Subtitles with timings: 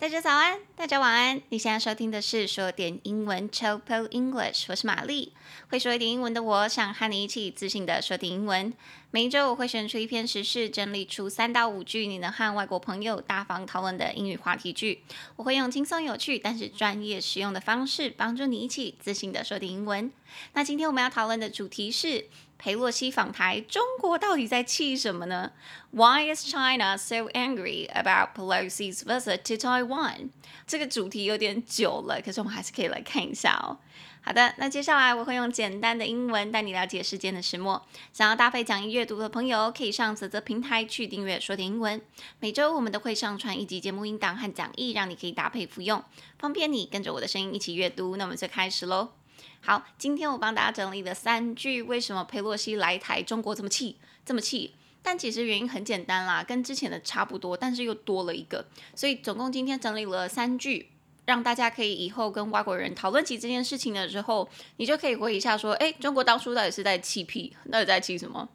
[0.00, 1.42] 大家早安，大家晚安。
[1.50, 5.34] 你现在收听的是说点英文 Chill English，我是玛丽。
[5.68, 8.72] 会说一点英文的我，想和你一起自信的说点英文。
[9.10, 15.02] 每一周我会选出一篇时事，整理出三到五句你能和外国朋友大方讨论的英语话题句。
[15.36, 20.10] 我会用轻松有趣但是专业实用的方式，帮助你一起自信的说点英文。
[20.54, 22.24] 那今天我们要讨论的主题是。
[22.60, 25.50] 裴洛西访台，中国到底在气什么呢
[25.92, 30.28] ？Why is China so angry about Pelosi's visit to Taiwan？
[30.66, 33.78] 这个主题有点久了，可是我们还是可以来看一下哦。
[34.20, 37.82] 好的，那接下来我会用简单的英文带你了解世间的始末。
[38.12, 41.98] 想要搭配讲义阅读的朋友，可以上啧啧平台去订阅说点英文。
[42.40, 46.04] 每周我们都会上传一集节目音档和讲义，让你可以搭配服用，
[46.38, 48.16] 方便你跟着我的声音一起阅读。
[48.16, 49.19] 那我们就开始喽。
[49.62, 54.74] 好，今天我帮大家整理了三句，为什么佩洛西来台，中国这么气，这么气？
[55.02, 58.66] 但其实原因很简单啦，跟之前的差不多，但是又多了一个。
[58.94, 60.90] 所以总共今天整理了三句，
[61.24, 68.48] 让大家可以以后跟外国人讨论起这件事情的时候，你就可以回忆一下说，诶，中国当初到底是在气屁，到底在气什么？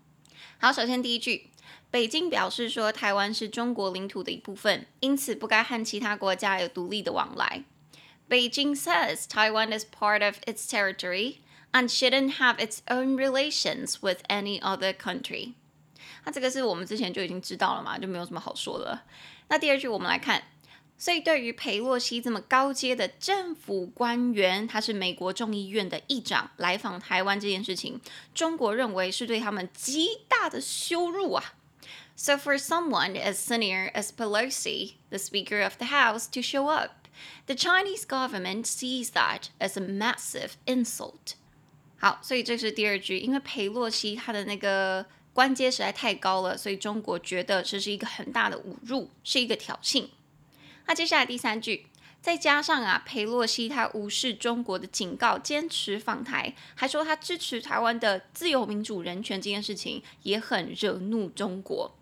[0.59, 1.49] 好，首先第一句，
[1.89, 7.63] 北京表示说台湾是中国领土的一部分，因此不该和其他国家有独立的往来。
[8.28, 11.40] Beijing says Taiwan is part of its territory
[11.72, 15.54] and shouldn't have its own relations with any other country。
[16.24, 19.00] 那这个是我们之前就已经知道了嘛，就没有什么好说的。
[19.48, 20.42] 那第二句我们来看，
[20.98, 28.00] 所以对于裴洛西这么高阶的政府官员，他是美国众议院的议长来访台湾这件事情，
[28.34, 31.54] 中国认为是对他们极大的羞辱啊。
[32.14, 36.90] So for someone as senior as Pelosi, the Speaker of the House, to show up.
[37.45, 41.35] The Chinese government sees that as a massive insult。
[41.97, 50.09] 好，所以这是第二句，因为裴洛西他的那个官阶实在太高了，所以中国觉得这是一个很大的侮辱，是一个挑衅。
[50.87, 51.87] 那接下来第三句，
[52.21, 61.95] 再加上啊，裴洛西他无视中国的警告，坚持访台，还说他支持台湾的自由民主人权这件事情，也很惹怒中国。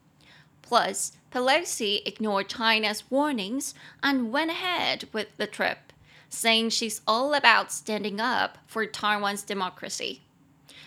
[0.68, 5.93] Plus, Pelosi ignored China's warnings and went ahead with the trip,
[6.31, 10.21] saying she's all about standing up for Taiwan's democracy.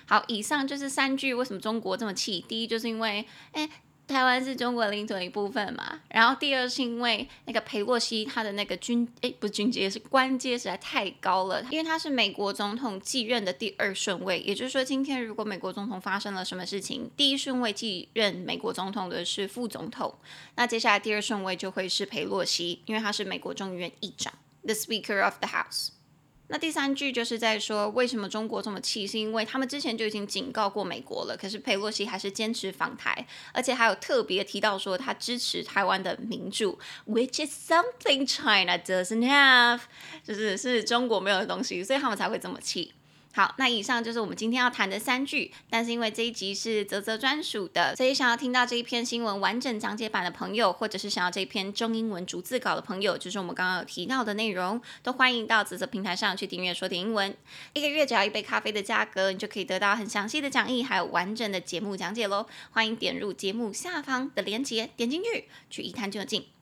[0.07, 2.43] 好，以上就是三句为什么中国这么气。
[2.47, 3.69] 第一，就是因为，诶。
[4.06, 20.14] 台湾是中国领土的一部分嘛，然后第二是因为那个裴洛西他的那个军诶不是军阶是官阶实在太高了，因为他是美国总统继任的第二顺位，也就是说今天如果美国总统发生了什么事情，第一顺位继任美国总统的是副总统，
[20.54, 25.95] 那接下来第二顺位就会是裴洛西，因为他是美国众议院议长，the Speaker of the House。
[26.48, 39.80] 那第三句就是在说，为什么中国这么气，是因为他们之前就已经警告过美国了，可是佩洛西还是坚持访台，而且还有特别提到说他支持台湾的民主，which is something China doesn't have，
[40.22, 42.92] 就是是中国没有的东西，所以他们才会这么气。
[43.32, 45.52] 好，那以上就是我们今天要谈的三句。
[45.68, 57.36] 但是因为这一集是泽泽专属的，所以想要听到这一篇新闻完整讲解版的朋友，或者是想要这一篇中英文逐字稿的朋友，就是我们刚刚有提到的内容，都欢迎到泽泽平台上去订阅说点英文。
[57.74, 62.46] 一个月只要一杯咖啡的价格，你就可以得到很详细的讲义，还有完整的节目讲解喽。
[62.70, 66.55] 欢迎点入节目下方的链接，点进去去一探究竟。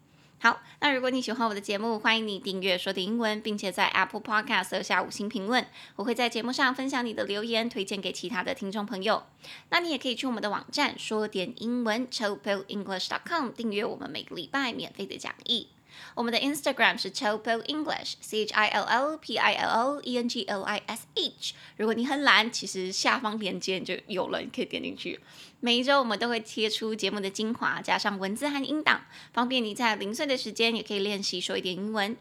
[0.44, 5.66] 好，那如果你喜欢我的节目，欢迎你订阅说点英文，并且在 Apple Podcast 留下五星评论。
[5.96, 9.22] 我会在节目上分享你的留言，推荐给其他的听众朋友。
[9.70, 15.68] 那你也可以去我们的网站说点英文 chillpillenglish.com 订阅我们每个礼拜免费的讲义。
[16.14, 20.44] 我们的 Instagram 是 chillenglish c h i l l p i l l e n g
[20.44, 21.54] l i s h。
[21.78, 25.20] 如果你很懒，其实下方链接就有了，你可以点进去。
[25.64, 29.00] 每一周我们都会贴出节目的精华，加上文字和音档，
[29.32, 32.14] 方便你在零碎的时间也可以练习说一点英文。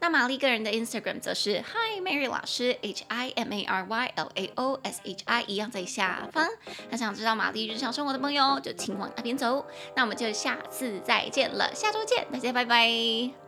[0.00, 4.80] 那玛丽个人的 Instagram 则是 Hi Mary 老师 H I M A R Y L A O
[4.82, 6.48] S H I 一样在下方。
[6.90, 9.64] 那想知道玛丽日常生活的朋友，就请往那边走。
[9.94, 13.47] 那我们就下次再见了，下周见，大家拜拜。